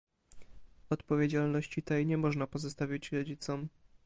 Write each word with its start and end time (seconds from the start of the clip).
Odpowiedzialności 0.89 1.83
tej 1.83 2.05
nie 2.05 2.17
można 2.17 2.47
pozostawić 2.47 3.11
rodzicom 3.11 3.67